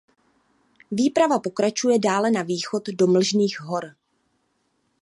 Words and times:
Výprava 0.91 1.37
pokračuje 1.39 1.97
dále 2.09 2.29
na 2.37 2.41
východ 2.51 2.83
do 2.99 3.05
Mlžných 3.13 3.55
hor. 3.67 3.85